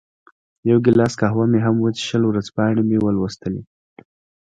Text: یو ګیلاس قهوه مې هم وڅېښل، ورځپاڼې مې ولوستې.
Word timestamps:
یو 0.69 0.77
ګیلاس 0.85 1.13
قهوه 1.19 1.45
مې 1.51 1.59
هم 1.65 1.75
وڅېښل، 1.83 2.21
ورځپاڼې 2.25 2.81
مې 2.89 2.97
ولوستې. 3.01 3.57